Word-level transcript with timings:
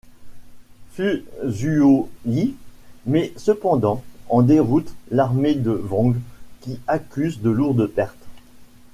Fu 0.93 1.23
Zuoyi 1.45 2.55
met 3.05 3.33
cependant 3.37 4.01
en 4.29 4.41
déroute 4.41 4.95
l'armée 5.11 5.53
de 5.53 5.69
Wang 5.73 6.15
qui 6.61 6.79
accuse 6.87 7.39
de 7.39 7.51
lourdes 7.51 7.85
pertes. 7.85 8.17